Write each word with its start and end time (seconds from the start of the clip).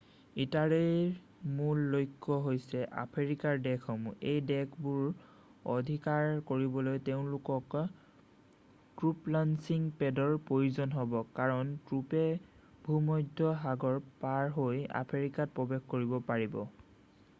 ইটালীৰ 0.43 1.49
মূল 1.57 1.79
লক্ষ্য 1.95 2.35
হৈছে 2.45 2.79
আফ্ৰিকাৰ 3.01 3.59
দেশসমূহ 3.65 4.23
এই 4.31 4.39
দেশবোৰ 4.51 5.03
অধিকাৰ 5.73 6.29
কৰিবলৈ 6.51 6.97
তেওঁলোকক 7.09 7.75
ট্ৰুপ 9.03 9.29
লঞ্চিং 9.35 9.85
পেডৰ 10.01 10.33
প্ৰয়োজন 10.49 10.95
হ'ব 11.01 11.13
কাৰণ 11.41 11.75
ট্ৰুপে 11.91 12.23
ভূমধ্য 12.89 13.51
সাগৰ 13.67 14.01
পাৰহৈ 14.25 14.81
আফ্ৰিকাত 15.03 15.55
প্ৰৱেশ 15.61 15.87
কৰিব 15.95 16.17
পাৰিব 16.33 16.59